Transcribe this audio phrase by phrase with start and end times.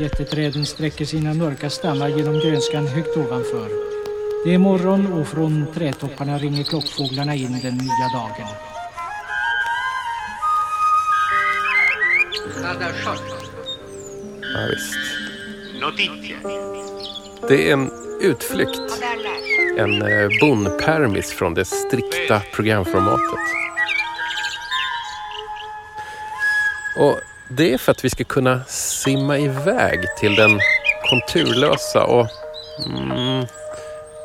[0.00, 3.68] Jätteträden sträcker sina mörka stammar genom grönskan högt ovanför.
[4.44, 8.48] Det är morgon och från trädtopparna ringer klockfåglarna in den nya dagen.
[14.54, 14.98] Ja, visst.
[17.48, 17.90] Det är en
[18.20, 19.02] utflykt.
[19.78, 23.40] En eh, bonpermis från det strikta programformatet.
[26.96, 28.64] Och det är för att vi ska kunna
[29.04, 30.60] simma iväg till den
[31.10, 32.26] konturlösa och
[32.86, 33.46] mm,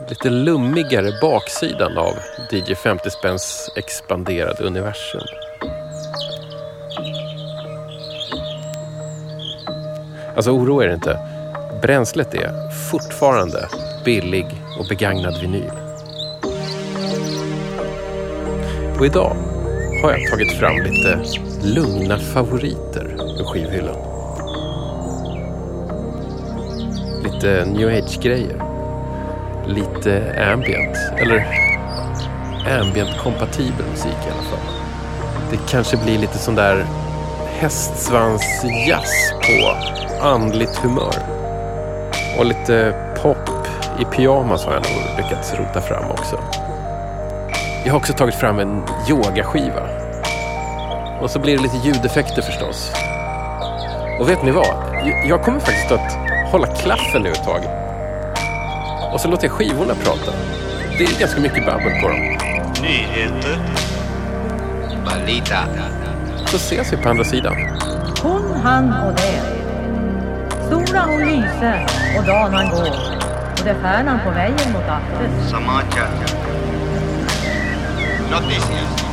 [0.10, 2.14] lite lummigare baksidan av
[2.52, 5.22] DJ 50 spänns expanderade universum.
[10.36, 11.20] Alltså oroa er inte.
[11.82, 13.68] Bränslet är fortfarande
[14.06, 14.48] billig
[14.80, 15.72] och begagnad vinyl.
[19.00, 19.36] Och idag
[20.04, 21.24] har jag tagit fram lite
[21.64, 24.13] lugna favoriter ur skivhyllan.
[27.44, 28.64] Lite new age-grejer.
[29.66, 31.48] Lite ambient, eller
[32.82, 34.74] ambient-kompatibel musik i alla fall.
[35.52, 36.86] Det kanske blir lite sån där
[37.60, 39.76] hästsvans-jazz på
[40.26, 41.16] andligt humör.
[42.40, 43.50] Och lite pop
[44.00, 46.40] i pyjamas har jag nog lyckats rota fram också.
[47.86, 49.90] Jag har också tagit fram en yogaskiva.
[51.22, 52.92] Och så blir det lite ljudeffekter förstås.
[54.20, 54.76] Och vet ni vad?
[55.26, 56.23] Jag kommer faktiskt att
[56.54, 57.62] hålla klaffen nu ett tag.
[59.14, 60.32] Och så låter jag skivorna prata.
[60.98, 62.20] Det är ganska mycket babbel på dem.
[62.82, 63.60] Nyheter.
[65.06, 65.60] Valita.
[66.46, 67.54] Så ses vi på andra sidan.
[68.24, 69.42] Hon, han och det.
[70.70, 71.86] Sola hon lyser
[72.18, 72.90] och dagen han går.
[73.60, 75.50] Och det färnan på vägen mot Attes.
[75.50, 76.08] Samacha.
[78.32, 79.04] Noticias.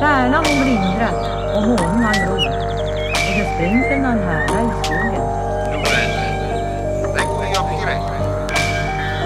[0.00, 2.57] Stjärna hon blindrat och månen han glor.
[3.58, 5.22] Sprinkeln han härar i skogen.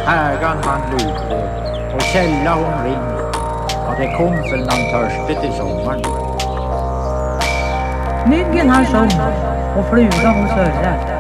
[0.07, 1.51] Hägan han lute
[1.95, 3.17] och källa hon ring.
[3.89, 6.03] Och det kom för han törste till sommaren.
[8.27, 9.33] Myggen han sjunger
[9.79, 11.12] och fluga hon surrar.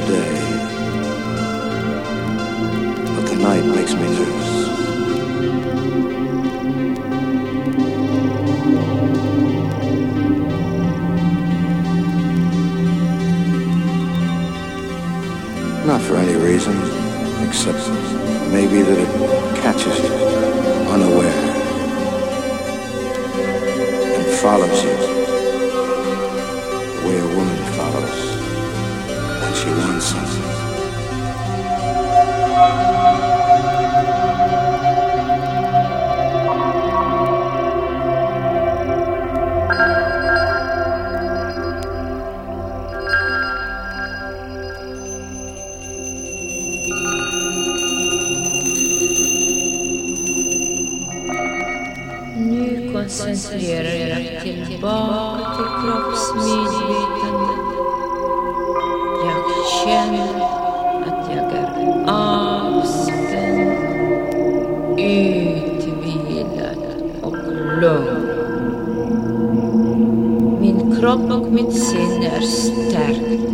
[0.00, 0.27] the day.
[53.08, 57.66] Koncentrerar er tillbaka till kroppsmedvetandet.
[59.24, 59.42] Jag
[59.84, 60.32] känner
[61.06, 61.68] att jag är
[62.08, 63.72] avspänd,
[64.98, 66.82] utvilad
[67.22, 67.36] och
[67.80, 68.24] lugn.
[70.60, 73.52] Min kropp och mitt sinne är stärkt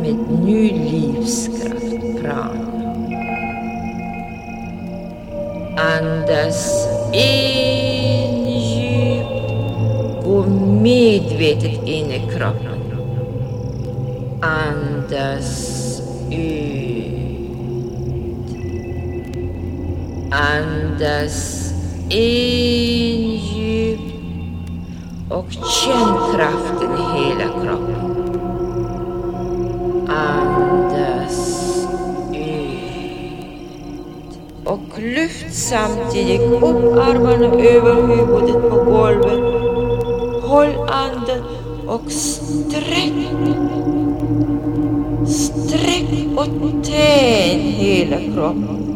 [0.00, 2.66] med ny livskraft, prana.
[5.76, 7.49] Andas in
[10.80, 12.80] medvetet in i kroppen.
[14.40, 17.00] Andas ut.
[20.30, 21.72] Andas
[22.08, 24.14] in djupt
[25.30, 28.00] och känn kraften i hela kroppen.
[30.08, 31.38] Andas
[32.32, 32.70] ut.
[34.64, 39.49] Och lyft samtidigt upp armarna över huvudet på golvet.
[40.50, 41.42] Håll andan
[41.86, 43.12] och sträck.
[45.26, 48.89] Sträck och tän hela kroppen.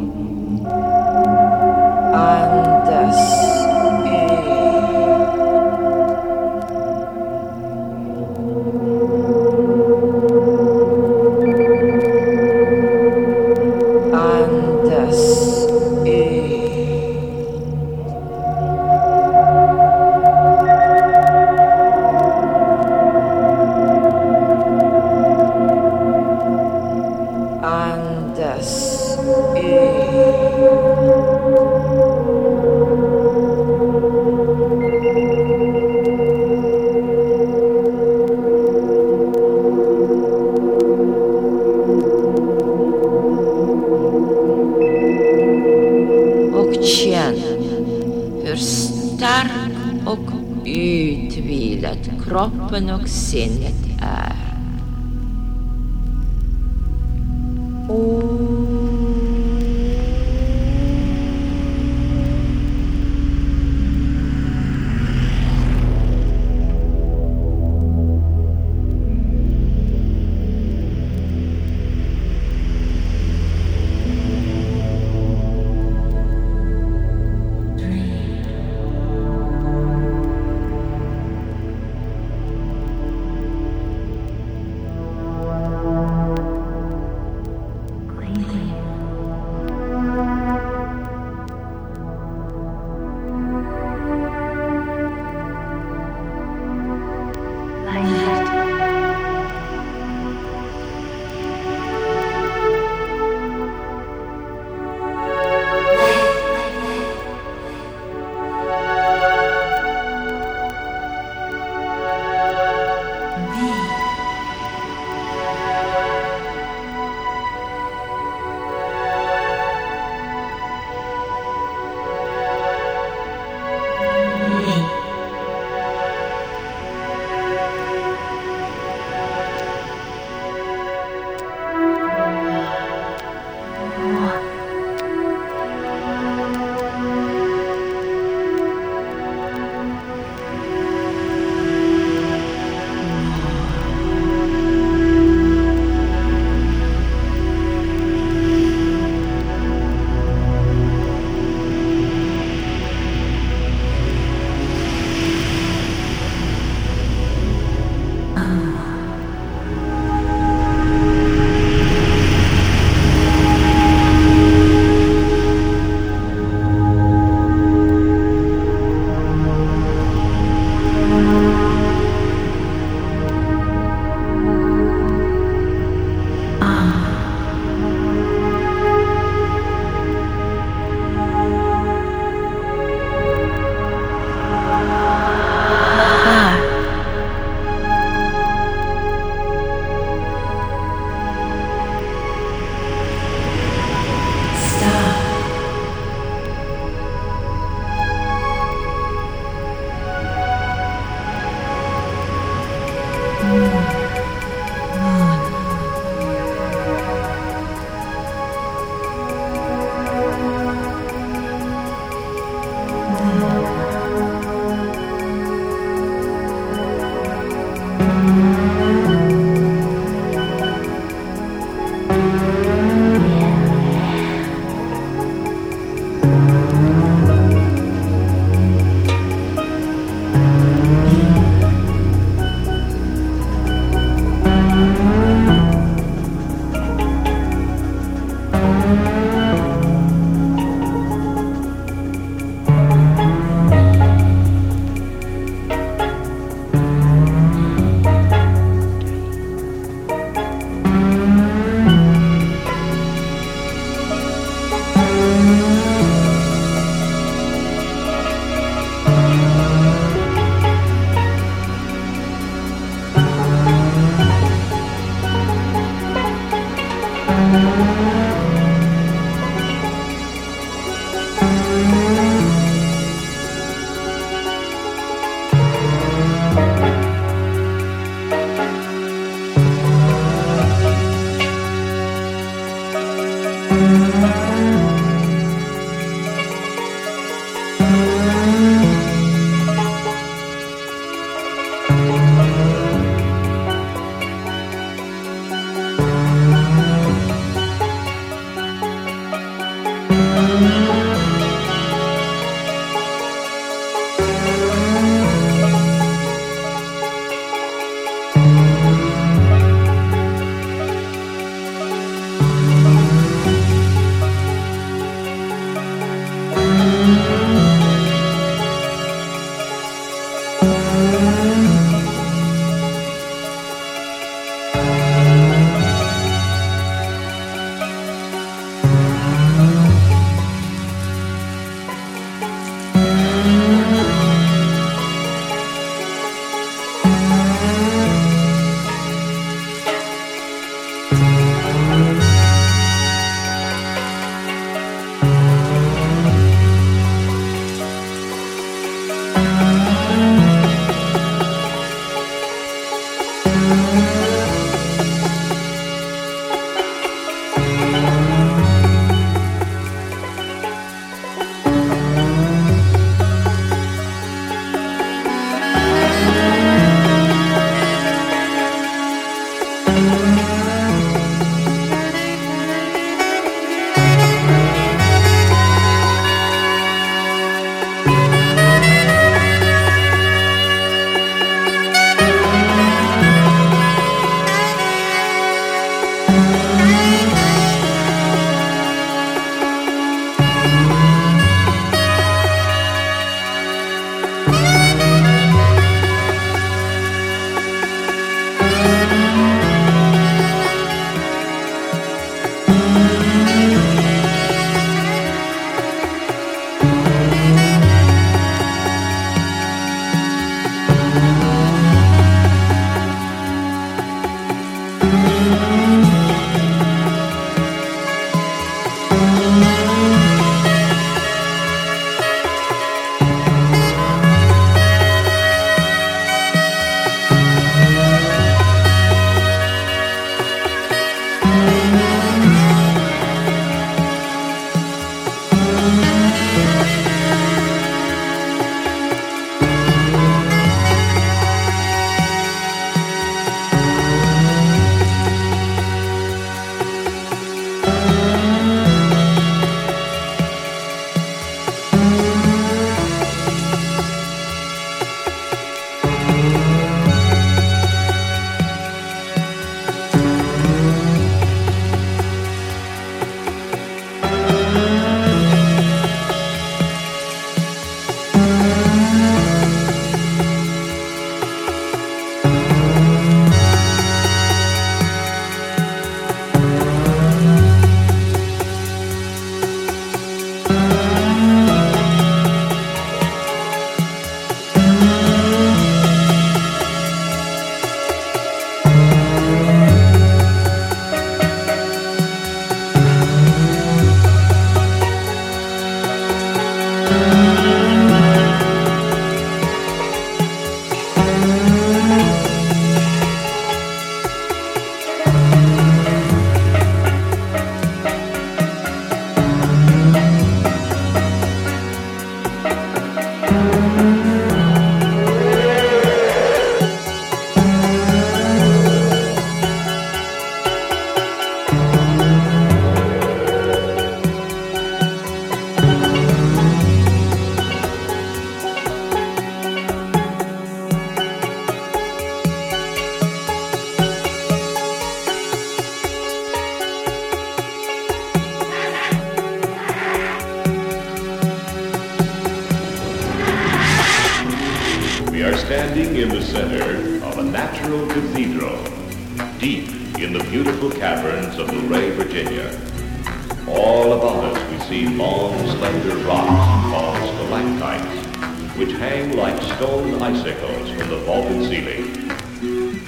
[53.04, 53.53] Kroppen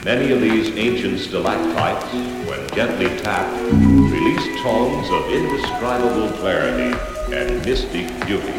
[0.06, 2.12] Many of these ancient stalactites,
[2.46, 6.96] when gently tapped, release tones of indescribable clarity
[7.34, 8.52] and mystic beauty.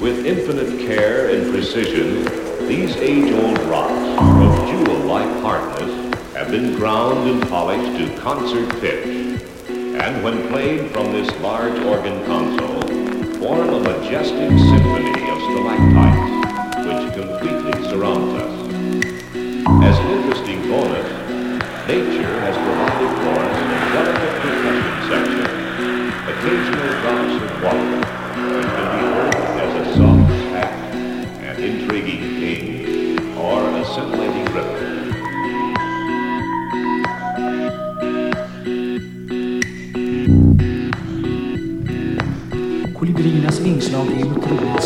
[0.00, 2.24] With infinite care and precision,
[2.66, 10.24] these age-old rocks of jewel-like hardness have been ground and polished to concert pitch, and
[10.24, 12.80] when played from this large organ console,
[13.40, 18.63] form a majestic symphony of stalactites which completely surrounds us.
[19.82, 21.08] As an interesting bonus,
[21.88, 25.46] nature has provided for us a delicate percussion section,
[26.28, 27.98] occasional drops of water,
[28.54, 30.52] which can be heard as a soft mm.
[30.52, 30.72] tap,
[31.42, 34.84] an intriguing king, or a scintillating ripple.
[42.94, 44.83] Kolibriernas vingslag är otroligt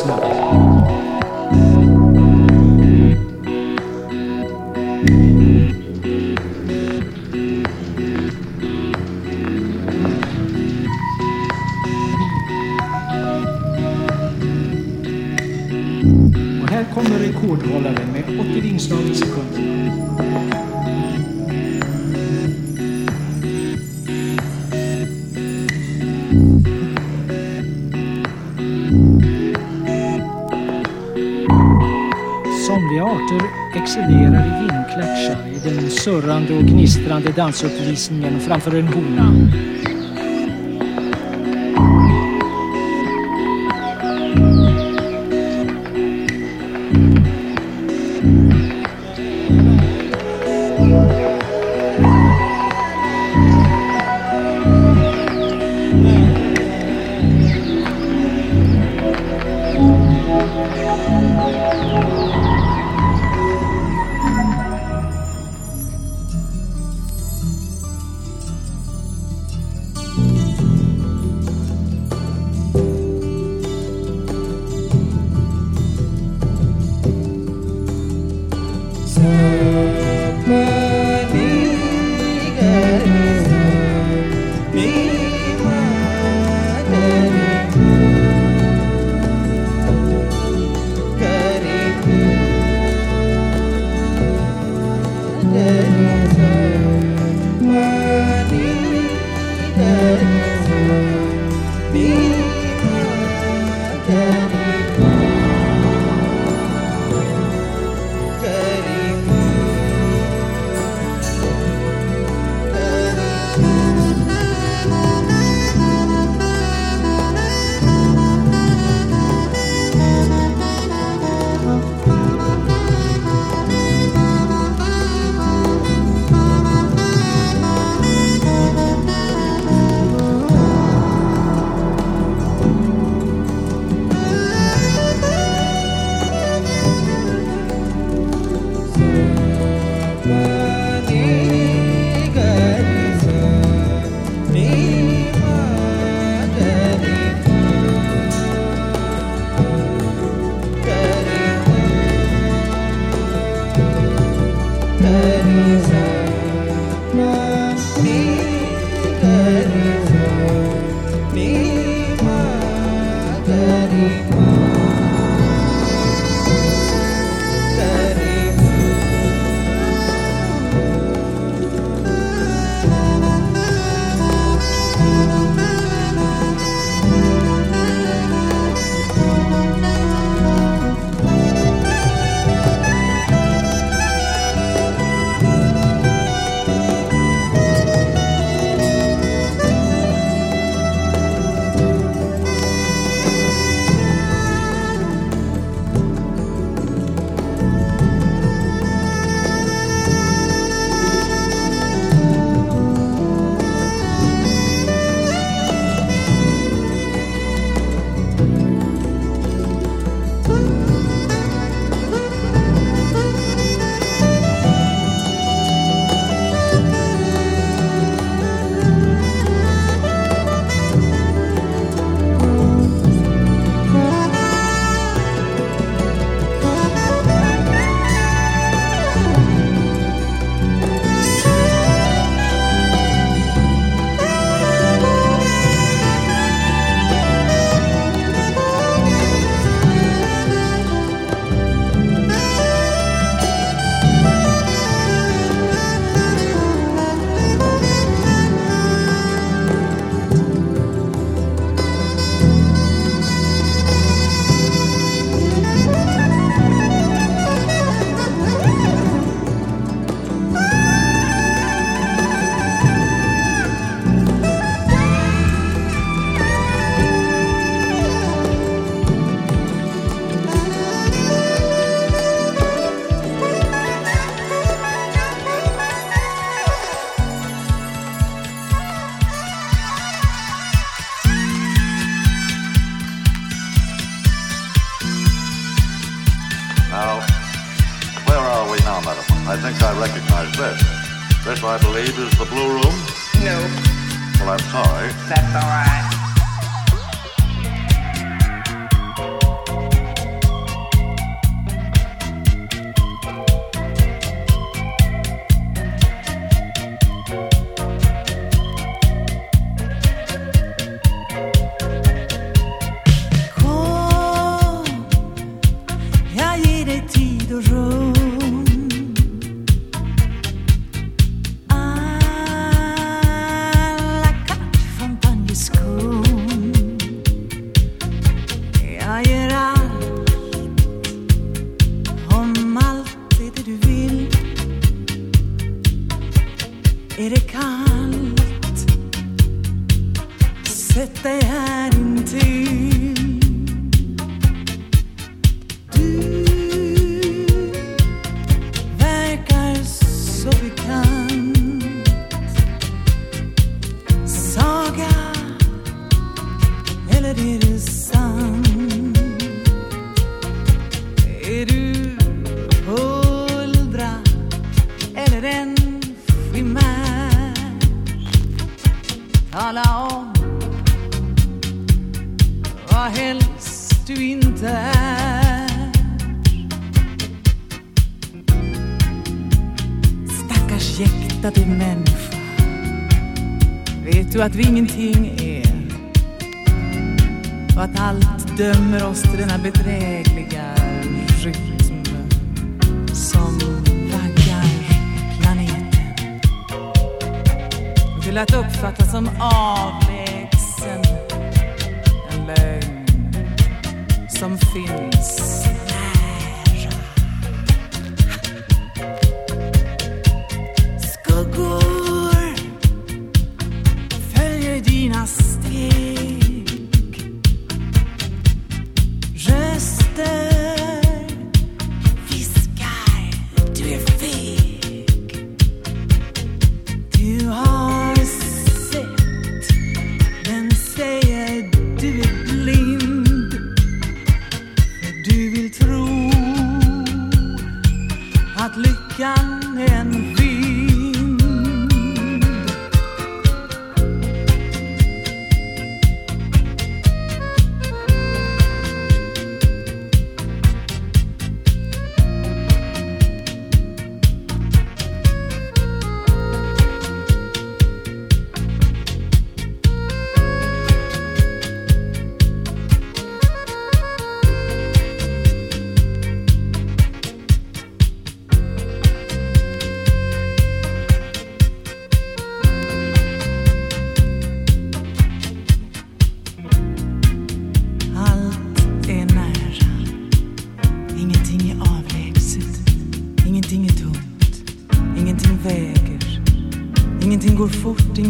[37.12, 39.32] och dansuppvisningen framför en hona.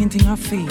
[0.09, 0.68] planting our feet.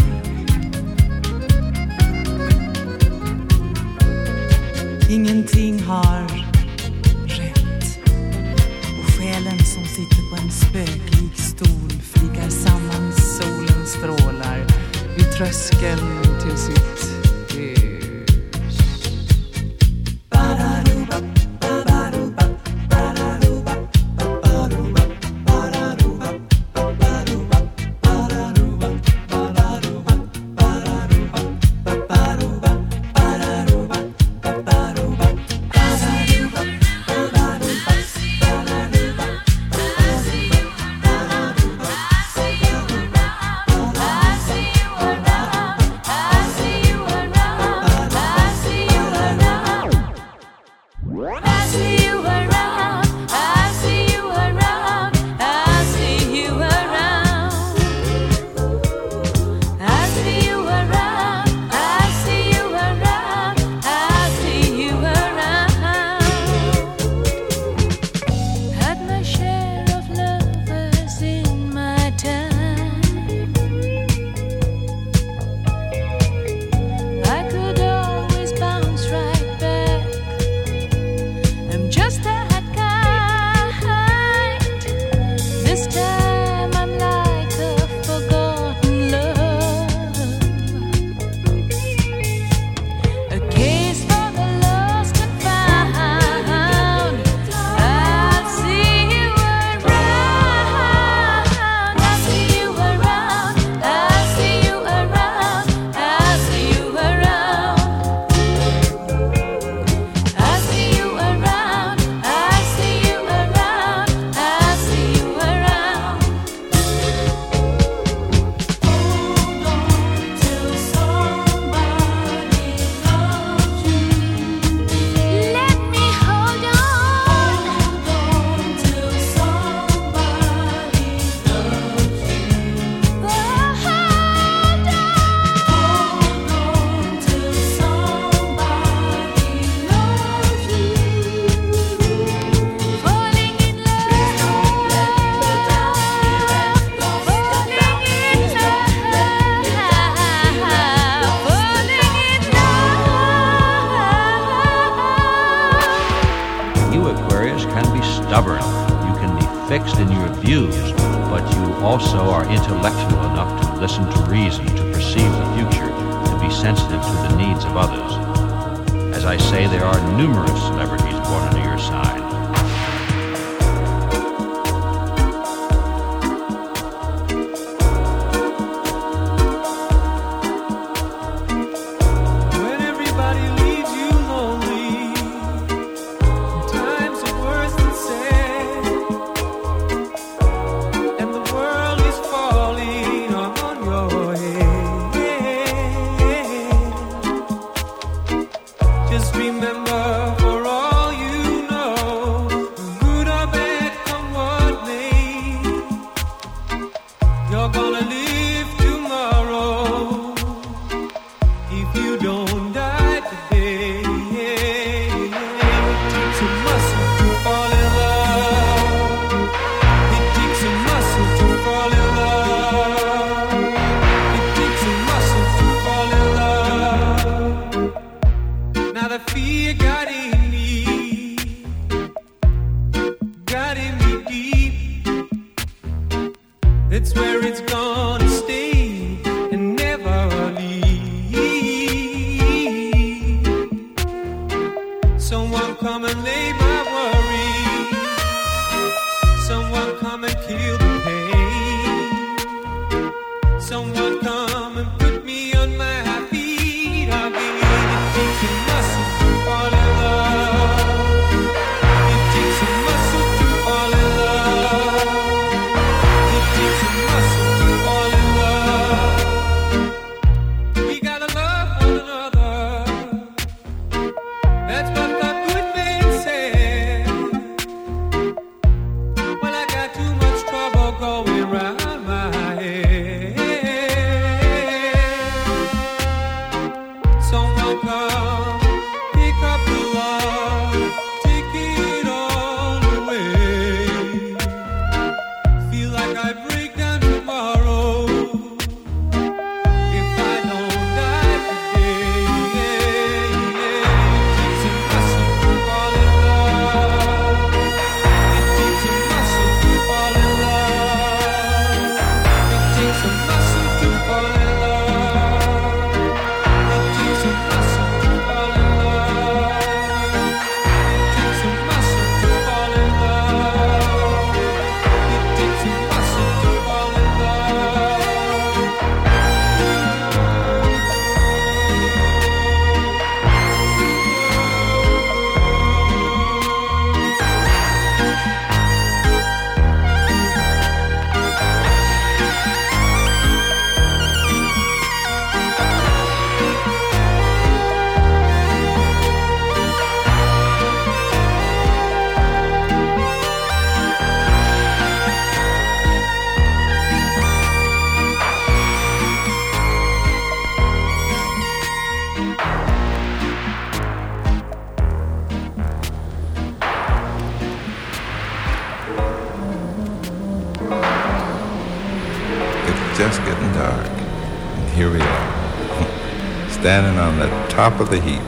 [377.68, 378.22] top of the heap,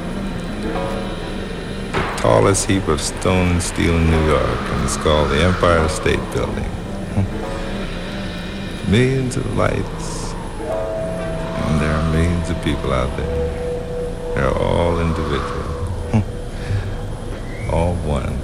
[1.93, 5.89] the tallest heap of stone and steel in New York, and it's called the Empire
[5.89, 6.71] State Building.
[8.91, 14.35] millions of lights, and there are millions of people out there.
[14.35, 15.71] They're all individual,
[17.73, 18.39] all one,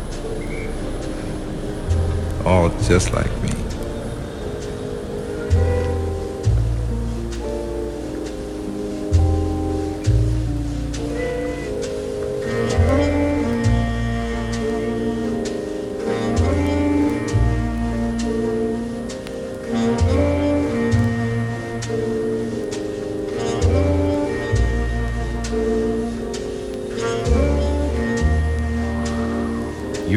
[2.46, 3.35] all just like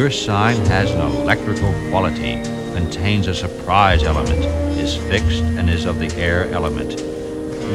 [0.09, 2.41] Your sign has an electrical quality,
[2.73, 4.43] contains a surprise element,
[4.79, 6.99] is fixed, and is of the air element.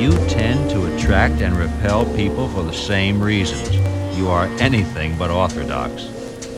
[0.01, 3.73] You tend to attract and repel people for the same reasons.
[4.18, 6.11] You are anything but orthodox.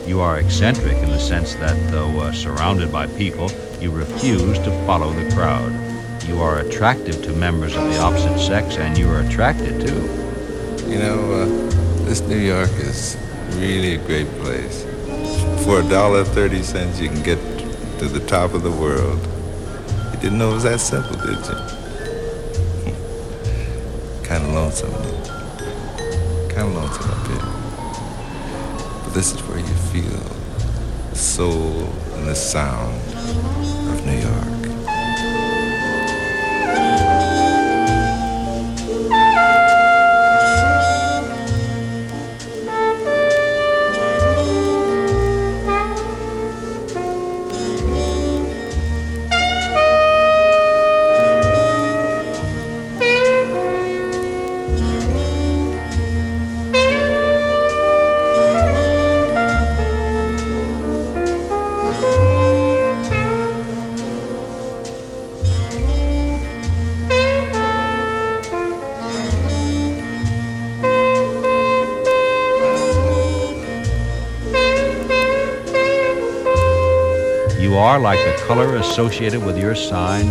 [0.07, 4.71] You are eccentric in the sense that, though uh, surrounded by people, you refuse to
[4.87, 5.71] follow the crowd.
[6.27, 10.01] You are attractive to members of the opposite sex, and you are attracted too.
[10.89, 11.45] You know, uh,
[12.05, 13.15] this New York is
[13.59, 14.86] really a great place
[15.67, 17.37] for a dollar thirty cents you can get
[17.99, 19.19] to the top of the world.
[20.13, 21.55] You didn't know it was that simple, did you?
[24.23, 24.93] kind of lonesome,
[26.47, 27.45] kind of lonesome up here.
[29.03, 30.23] But this is where you feel
[31.09, 33.56] the soul and the sound
[78.47, 80.25] color associated with your sign,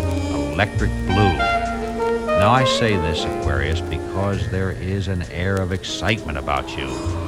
[0.50, 1.36] electric blue.
[1.36, 6.86] Now I say this, Aquarius, because there is an air of excitement about you,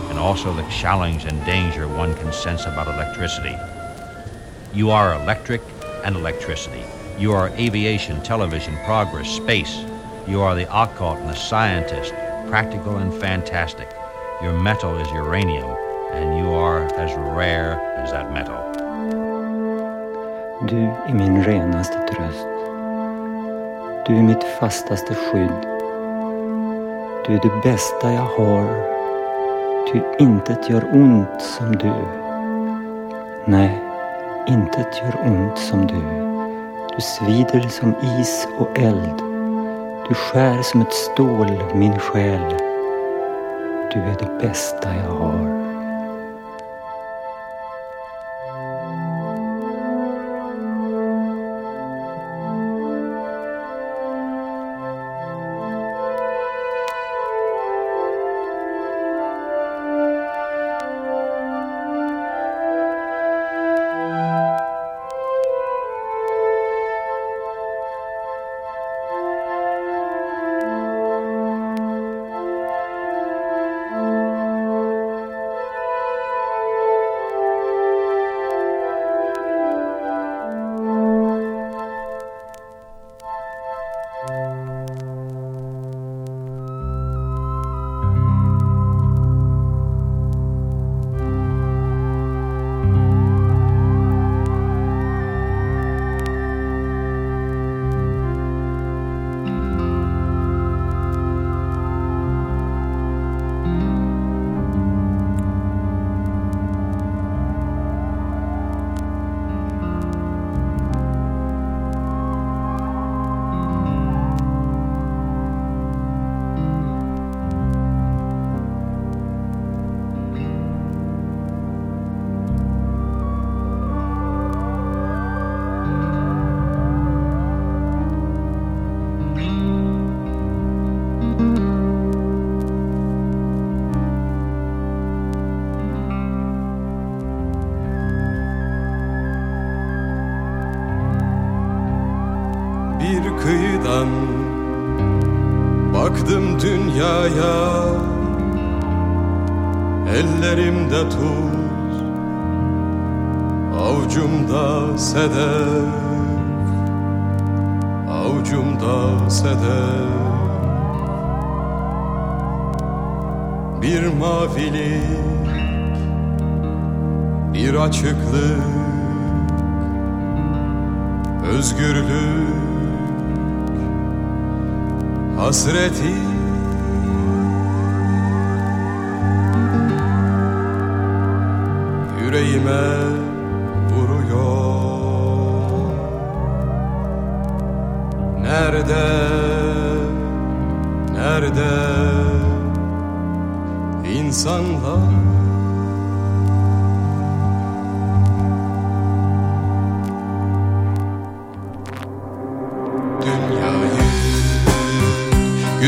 [0.08, 3.54] and also the challenge and danger one can sense about electricity.
[4.72, 5.60] You are electric
[6.06, 6.82] and electricity.
[7.18, 9.84] You are aviation, television, progress, space.
[10.26, 12.14] You are the occult and the scientist,
[12.48, 13.90] practical and fantastic.
[14.42, 15.68] Your metal is uranium,
[16.12, 18.57] and you are as rare as that metal.
[20.68, 22.48] Du är min renaste tröst.
[24.06, 25.66] Du är mitt fastaste skydd.
[27.26, 28.64] Du är det bästa jag har.
[29.92, 31.92] Ty intet gör ont som du.
[33.44, 33.78] Nej,
[34.48, 36.02] intet gör ont som du.
[36.96, 39.18] Du svider som is och eld.
[40.08, 42.54] Du skär som ett stål min själ.
[43.92, 45.57] Du är det bästa jag har.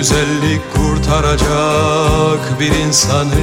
[0.01, 3.34] Güzellik kurtaracak bir insanı.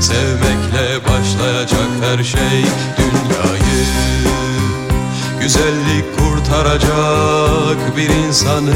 [0.00, 2.64] Sevmekle başlayacak her şey
[2.98, 3.86] dünyayı.
[5.40, 8.74] Güzellik kurtaracak bir insanı.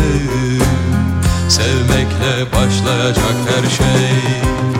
[1.48, 4.79] Sevmekle başlayacak her şey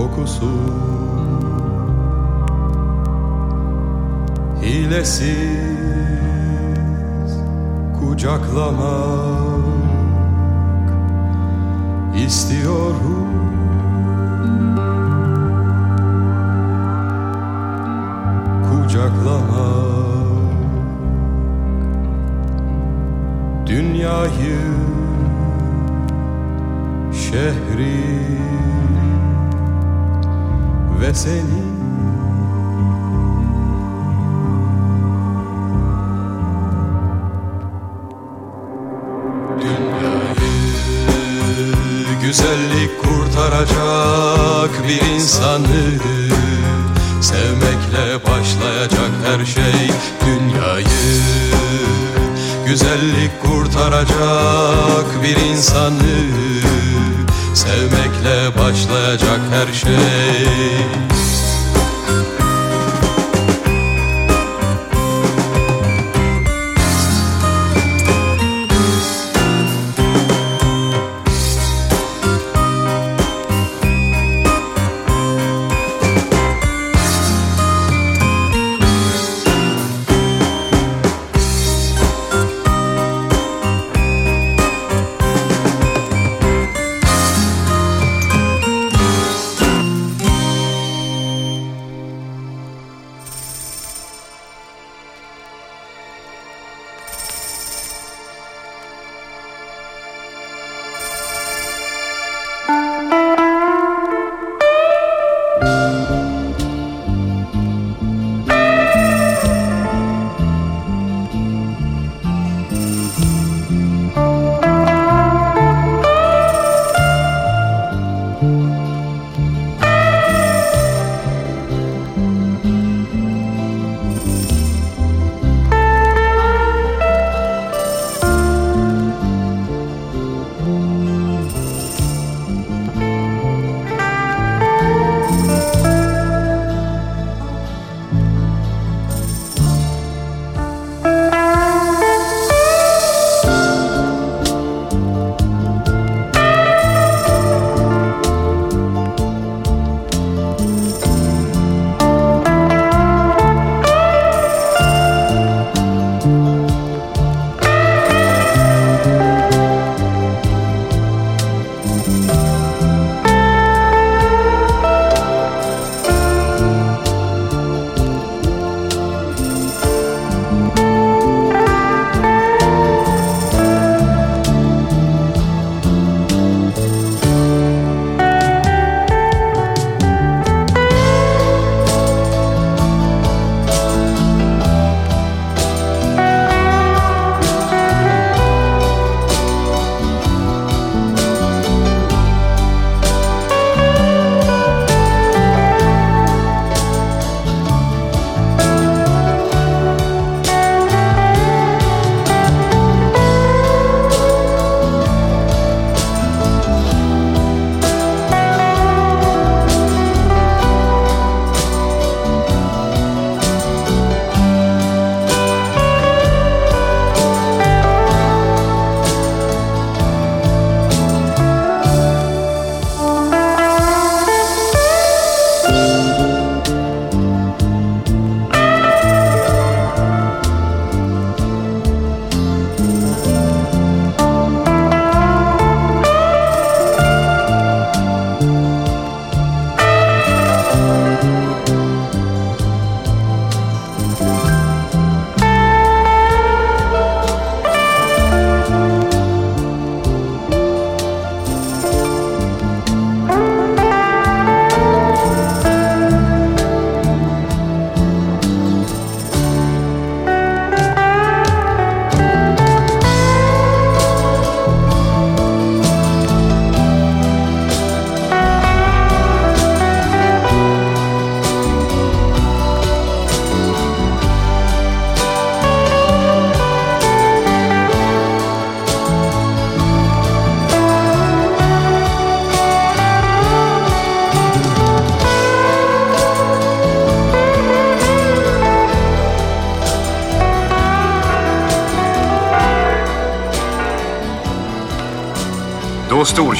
[0.00, 0.50] kokusu.
[4.62, 5.80] Hilesiz
[8.00, 9.64] kucaklamak
[12.26, 13.30] istiyorum.
[18.68, 19.80] Kucaklamak
[23.66, 24.60] Dünyayı
[27.12, 28.20] Şehri
[31.00, 31.40] Ve seni
[42.20, 46.00] Dünyayı Güzellik kurtaracak bir insanı
[47.20, 49.90] Sevmekle başlayacak her şey.
[50.26, 50.86] Dünyayı
[52.66, 56.59] Güzellik kurtaracak bir insanı
[57.70, 61.19] Sevmekle başlayacak her şey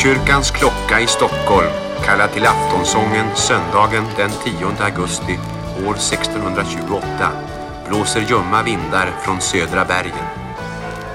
[0.01, 1.70] Storkyrkans klocka i Stockholm
[2.05, 5.38] kallad till aftonsången söndagen den 10 augusti
[5.86, 7.05] år 1628
[7.88, 10.26] blåser ljumma vindar från södra bergen.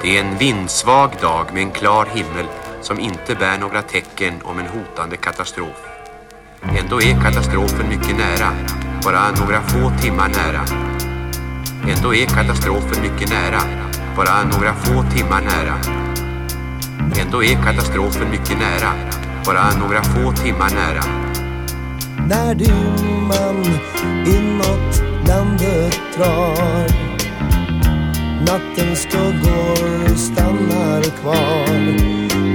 [0.01, 2.45] Det är en vindsvag dag med en klar himmel
[2.81, 5.81] som inte bär några tecken om en hotande katastrof.
[6.79, 8.51] Ändå är katastrofen mycket nära,
[9.03, 10.65] bara några få timmar nära.
[11.97, 13.61] Ändå är katastrofen mycket nära,
[14.15, 16.05] bara några få timmar nära.
[17.21, 18.93] Ändå är katastrofen mycket nära,
[19.45, 21.03] bara några få timmar nära.
[22.27, 23.65] När dimman
[24.25, 26.87] inåt landet drar
[28.47, 31.67] Nattens skuggor stannar kvar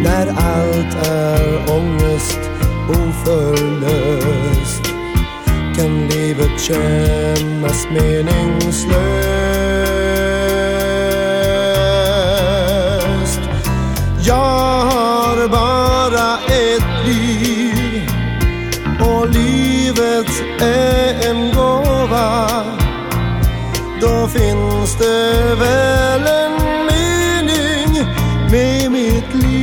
[0.04, 2.40] När allt är ångest
[2.88, 4.84] oförlöst
[5.76, 9.29] Kan livet kännas meningslöst
[15.40, 18.10] har bara ett liv.
[19.00, 22.64] Och livet är en gåva.
[24.00, 28.06] Då finns det väl en mening
[28.50, 29.60] med mitt liv.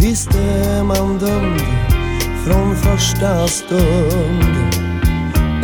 [0.00, 1.62] Visst är man dömd
[2.46, 4.74] från första stund.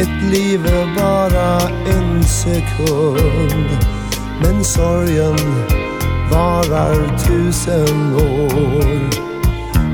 [0.00, 3.99] Ett liv är bara en sekund.
[4.42, 5.36] Men sorgen
[6.30, 9.10] varar tusen år.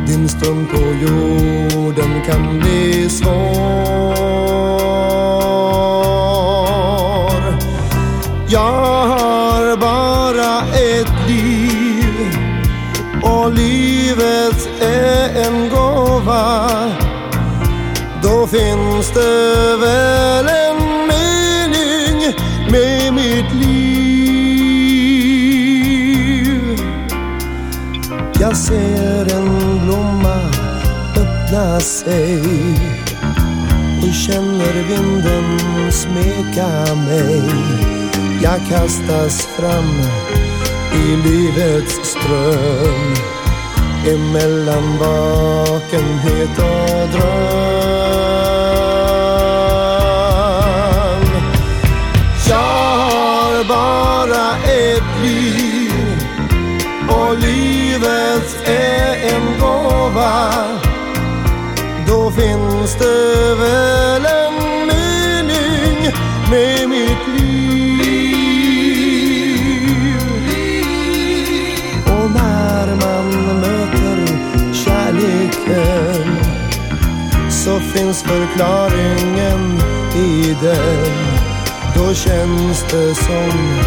[0.07, 4.07] Din stund på jorden kan bli svår.
[8.49, 12.39] Jag har bara ett liv
[13.23, 16.71] och livet är en gåva.
[18.23, 19.76] Då finns det
[28.41, 30.67] Jag ser en blomma
[31.17, 32.43] öppna sig.
[34.03, 35.59] Och känner vinden
[35.93, 37.43] smeka mig.
[38.43, 40.01] Jag kastas fram
[40.93, 43.15] i livets ström.
[44.07, 48.66] Emellan vakenhet och dröm.
[60.27, 60.81] Gåva
[62.07, 66.13] Då finns det väl en mening
[66.51, 67.67] med mitt liv.
[72.07, 73.27] Och när man
[73.61, 74.27] möter
[74.73, 76.37] kärleken
[77.51, 79.81] så finns förklaringen
[80.17, 81.15] i den.
[81.97, 83.81] Då känns det som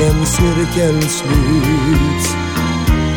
[0.00, 2.41] en cirkel sluts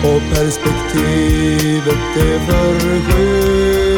[0.05, 3.94] och perspektivet det skönt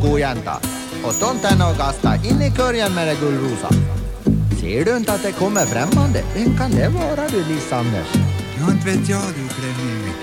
[0.00, 0.60] på det kojänta
[1.04, 3.68] och tomten och kasta in i korgen med det gullrosa.
[4.60, 6.22] Ser du inte att det kommer främmande?
[6.34, 8.08] Vem kan det vara du, Liss-Anders?
[8.58, 10.14] Ja, inte vet jag du, Klänning.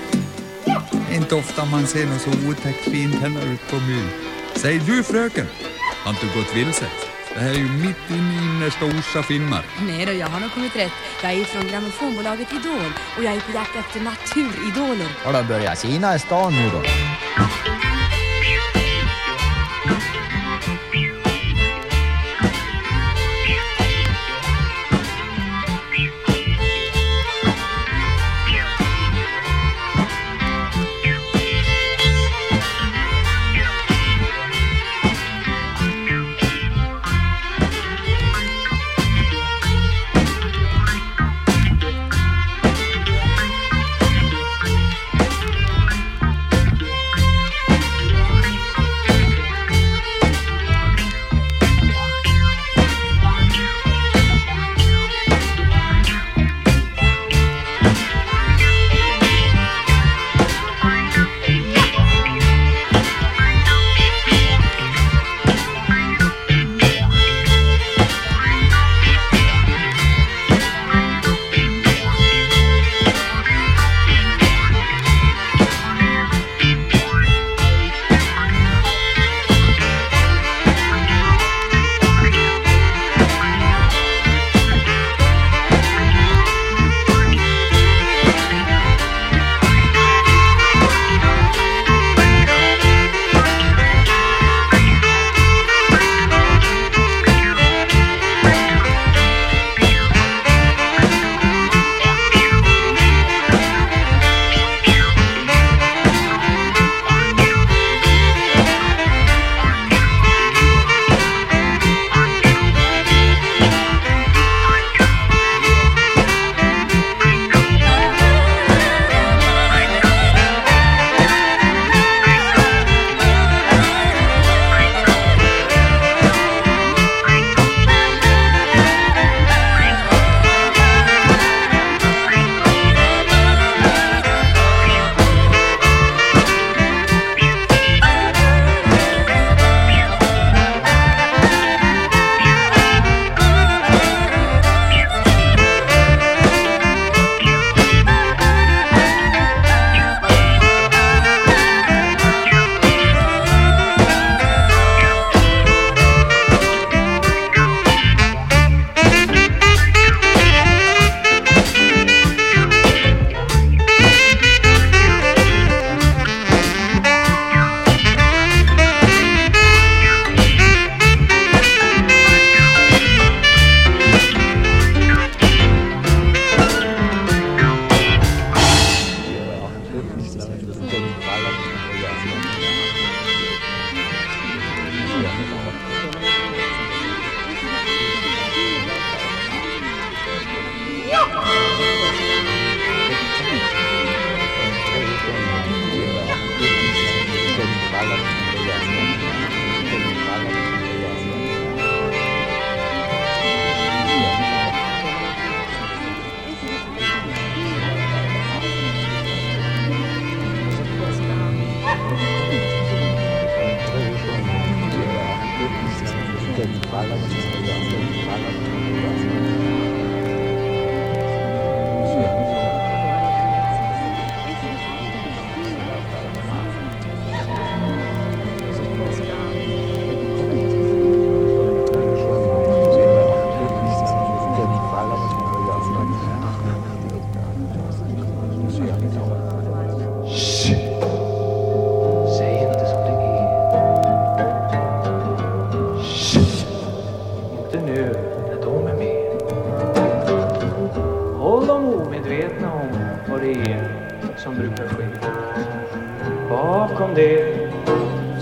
[1.12, 4.08] Inte ofta man ser något så otäckt fint hända ut på byn.
[4.54, 5.46] Säg du fröken,
[6.04, 6.86] har inte du gått vilse?
[7.34, 9.64] Det här är ju mitt inne i innersta Orsa Finnmark.
[9.80, 10.92] Nej då, jag har nog kommit rätt.
[11.22, 15.08] Jag är från grammofonbolaget Idol och jag är på jakt efter naturidoler.
[15.24, 16.82] Har de börjat kina i stan nu då?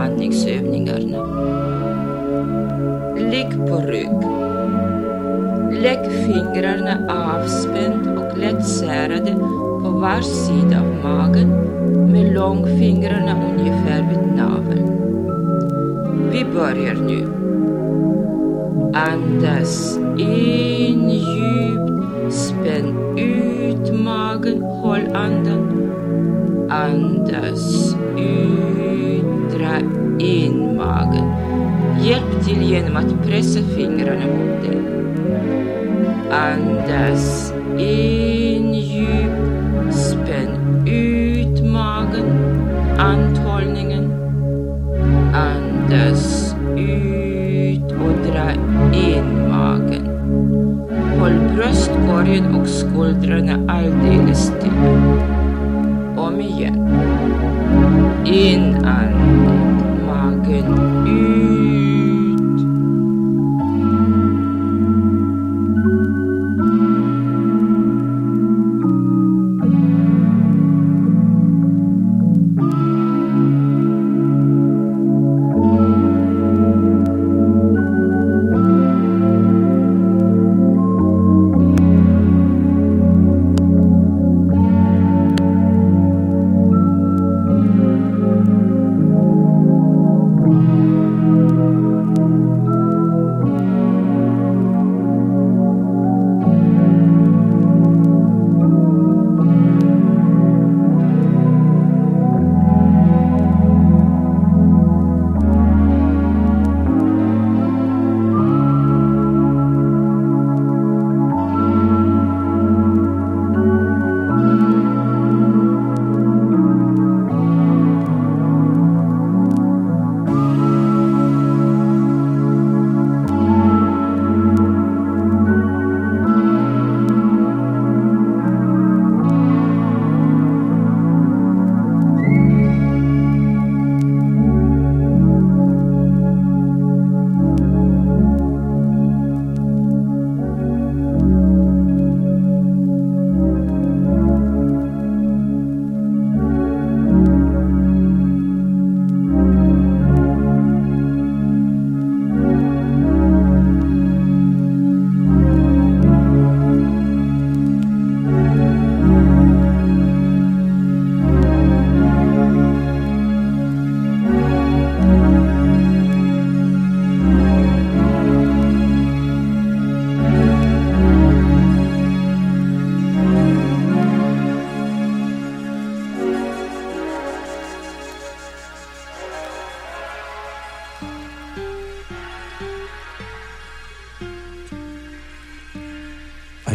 [0.00, 1.18] andningsövningarna.
[3.30, 4.20] Ligg på rygg.
[5.82, 9.34] Lägg fingrarna avspänt och lätt särade
[9.82, 11.48] på var sida av magen
[12.12, 14.90] med långfingrarna ungefär vid naveln.
[16.32, 17.24] Vi börjar nu.
[18.94, 19.89] Andas
[32.90, 33.69] Martin Presse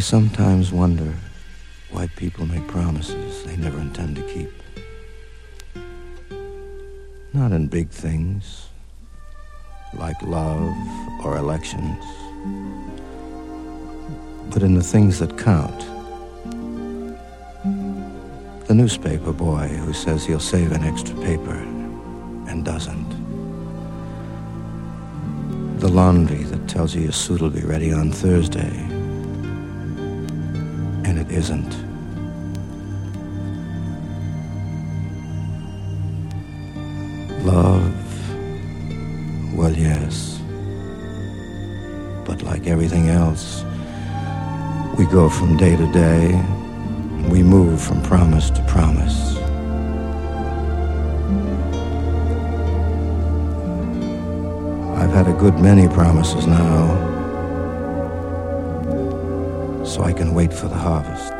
[0.05, 1.15] sometimes wonder
[1.89, 4.51] why people make promises they never intend to keep.
[7.33, 8.67] Not in big things,
[9.95, 10.75] like love
[11.23, 12.03] or elections,
[14.53, 15.79] but in the things that count.
[18.67, 21.57] The newspaper boy who says he'll save an extra paper
[22.47, 23.09] and doesn't.
[25.79, 28.84] The laundry that tells you your suit will be ready on Thursday
[31.45, 31.75] isn't.
[37.45, 37.93] Love,
[39.55, 40.41] well, yes.
[42.25, 43.63] But like everything else,
[44.97, 46.33] we go from day to day,
[47.29, 49.37] we move from promise to promise.
[54.97, 57.14] I've had a good many promises now,
[59.85, 61.33] so I can wait for the harvest.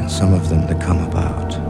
[0.00, 1.67] And some of them to come about.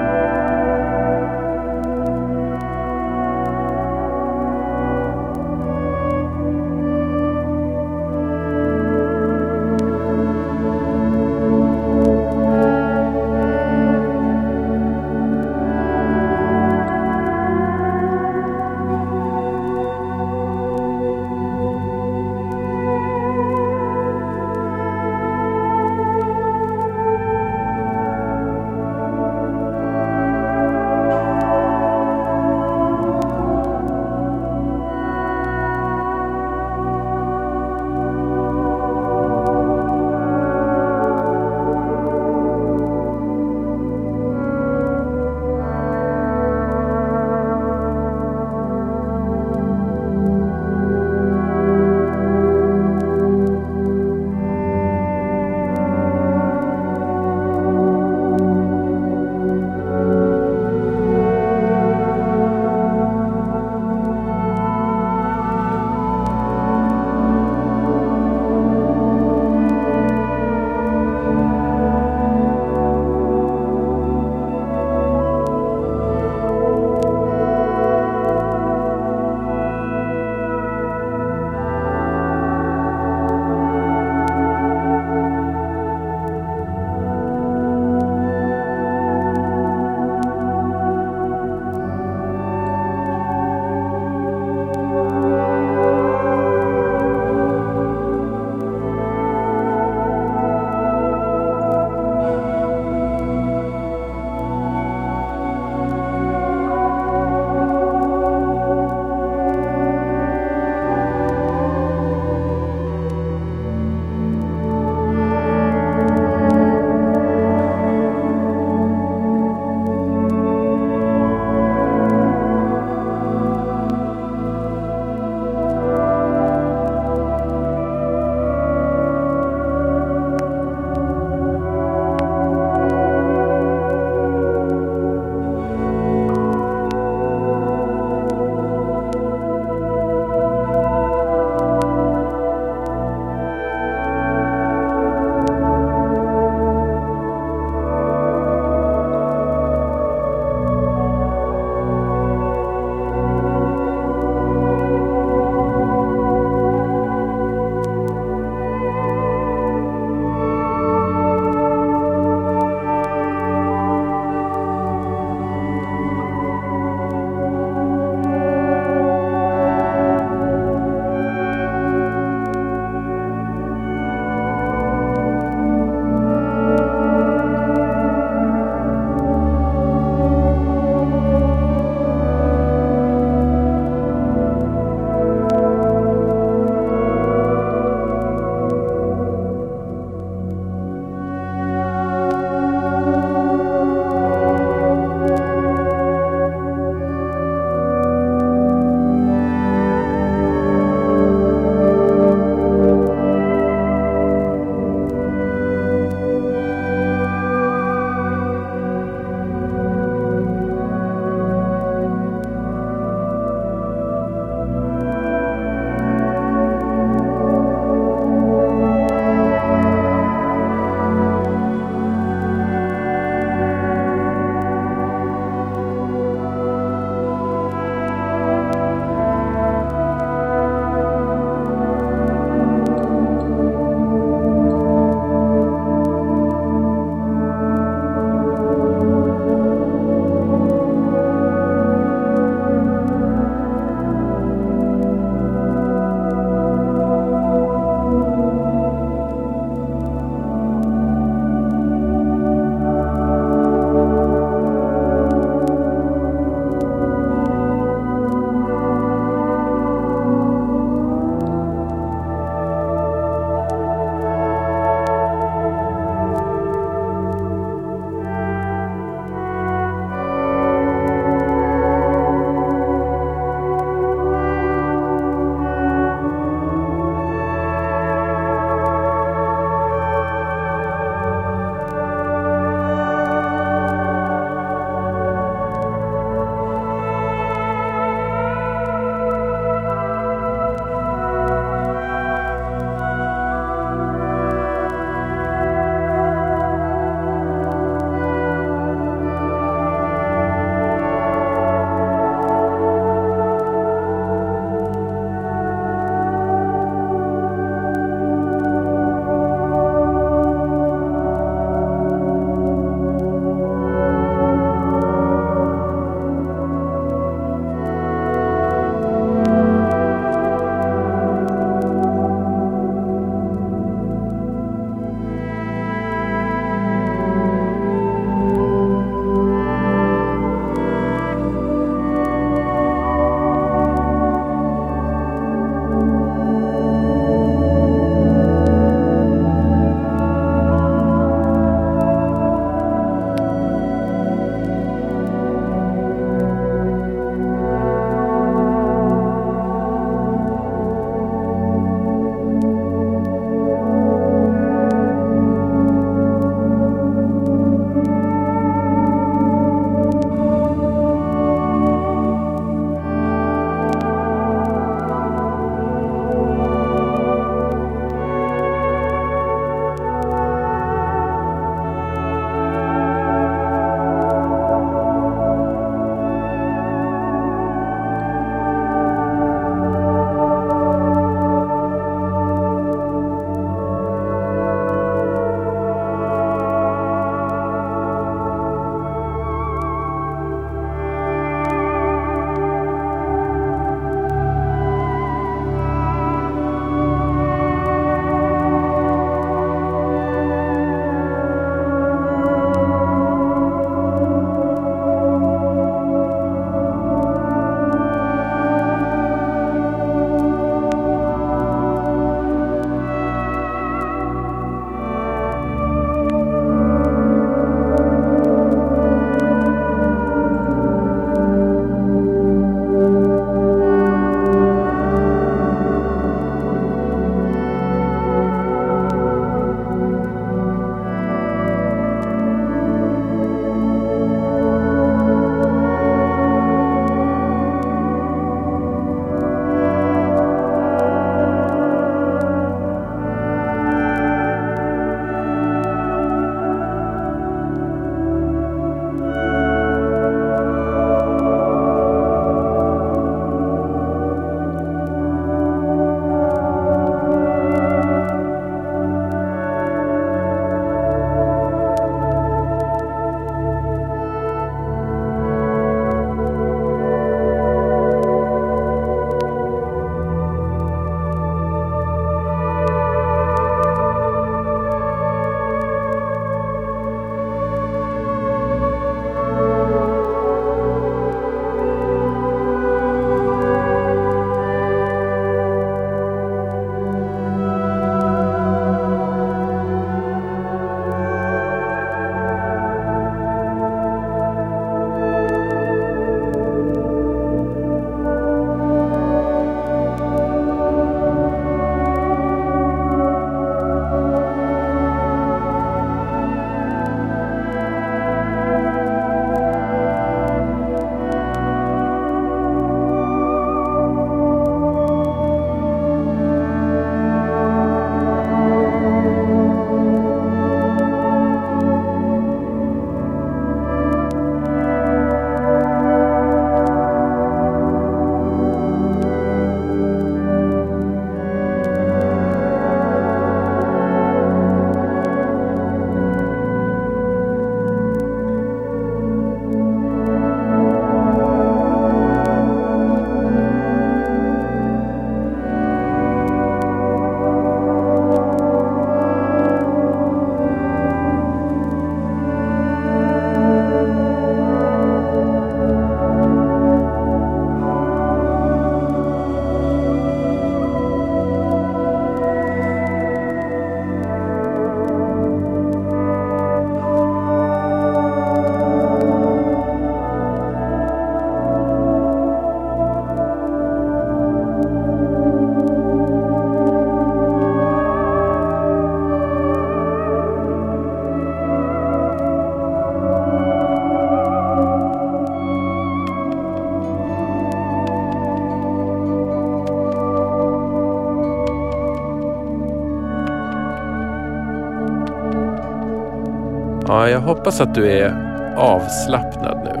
[597.06, 600.00] Ja, jag hoppas att du är avslappnad nu.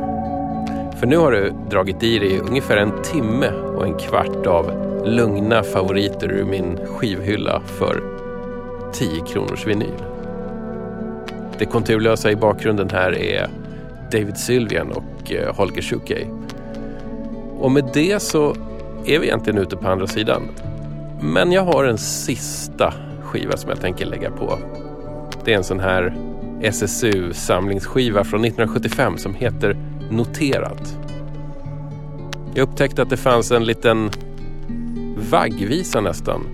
[0.98, 4.70] För nu har du dragit i dig ungefär en timme och en kvart av
[5.06, 8.02] lugna favoriter ur min skivhylla för
[8.92, 10.02] 10 kronors vinyl.
[11.58, 13.48] Det konturlösa i bakgrunden här är
[14.12, 16.26] David Sylvian och eh, Holger Schuckey.
[17.60, 18.54] Och med det så
[19.06, 20.42] är vi egentligen ute på andra sidan.
[21.20, 24.58] Men jag har en sista skiva som jag tänker lägga på.
[25.44, 26.14] Det är en sån här
[26.64, 29.76] SSU-samlingsskiva från 1975 som heter
[30.10, 30.98] Noterat.
[32.54, 34.10] Jag upptäckte att det fanns en liten
[35.30, 36.46] vaggvisa nästan.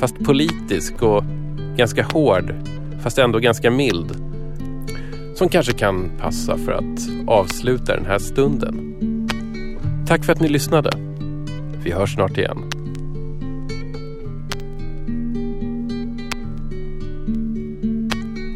[0.00, 1.24] Fast politisk och
[1.76, 2.54] ganska hård,
[3.02, 4.16] fast ändå ganska mild.
[5.34, 8.96] Som kanske kan passa för att avsluta den här stunden.
[10.06, 10.90] Tack för att ni lyssnade.
[11.84, 12.70] Vi hörs snart igen.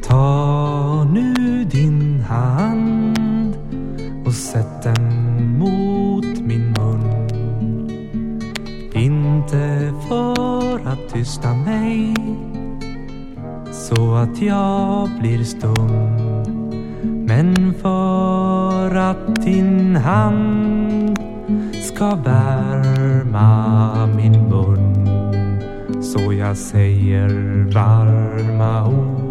[0.03, 0.74] Ta
[11.25, 12.15] tysta mig
[13.73, 15.91] så att jag blir stum.
[17.27, 21.19] Men för att din hand
[21.83, 25.09] ska värma min mun
[26.03, 27.29] så jag säger
[27.75, 29.24] varma ord.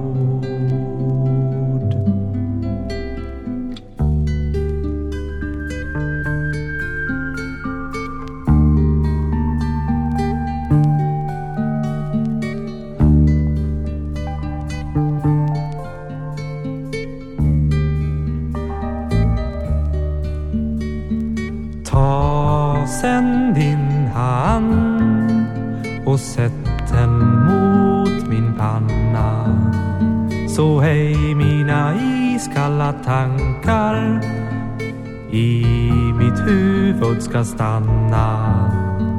[36.45, 38.70] Huvud ska stanna.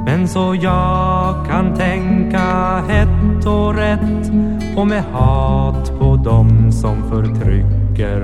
[0.07, 4.31] Men så jag kan tänka hett och rätt
[4.77, 8.23] och med hat på dem som förtrycker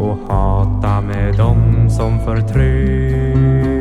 [0.00, 3.77] och hata med dem som förtrycker.